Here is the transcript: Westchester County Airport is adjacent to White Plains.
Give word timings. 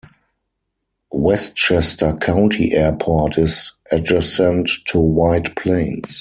Westchester 1.13 2.13
County 2.15 2.73
Airport 2.73 3.37
is 3.37 3.73
adjacent 3.91 4.67
to 4.87 4.99
White 4.99 5.55
Plains. 5.55 6.09